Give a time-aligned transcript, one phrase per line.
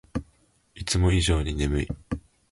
[0.73, 1.87] いつも以上に眠い